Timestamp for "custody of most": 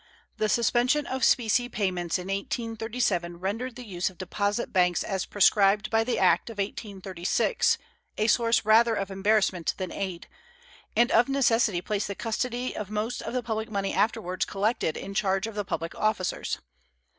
12.15-13.21